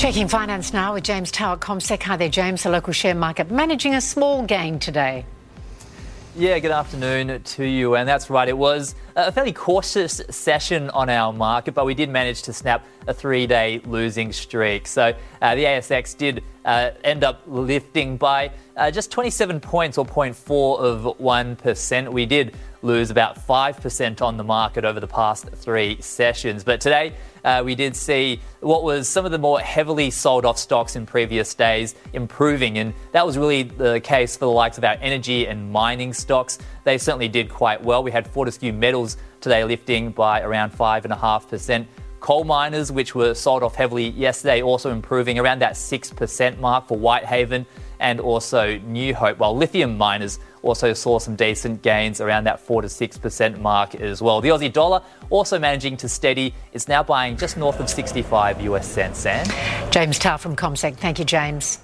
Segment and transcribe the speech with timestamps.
[0.00, 2.02] Checking finance now with James Tao CommSec.
[2.04, 2.62] Hi there, James.
[2.62, 5.26] The local share market managing a small gain today.
[6.34, 7.96] Yeah, good afternoon to you.
[7.96, 12.08] And that's right, it was a fairly cautious session on our market, but we did
[12.08, 14.86] manage to snap a three day losing streak.
[14.86, 20.06] So uh, the ASX did uh, end up lifting by uh, just 27 points or
[20.06, 22.08] 0.4 of 1%.
[22.10, 26.64] We did lose about 5% on the market over the past three sessions.
[26.64, 30.58] But today, uh, we did see what was some of the more heavily sold off
[30.58, 32.78] stocks in previous days improving.
[32.78, 36.58] And that was really the case for the likes of our energy and mining stocks.
[36.84, 38.02] They certainly did quite well.
[38.02, 41.86] We had Fortescue Metals today lifting by around 5.5%.
[42.20, 46.98] Coal miners, which were sold off heavily yesterday, also improving around that 6% mark for
[46.98, 47.64] Whitehaven
[48.00, 52.82] and also New Hope, while lithium miners also saw some decent gains around that 4
[52.82, 54.40] to 6% mark as well.
[54.40, 56.54] The Aussie dollar also managing to steady.
[56.72, 59.20] It's now buying just north of 65 US cents.
[59.20, 59.46] Sam?
[59.90, 60.96] James Tao from CommSec.
[60.96, 61.78] Thank you, James.